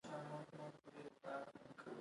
هغه 0.03 0.09
غواړي 0.29 0.45
کار 0.51 0.61
او 0.65 0.71
ټولنیز 0.83 1.15
فعالیت 1.21 1.49
ولري. 1.55 1.89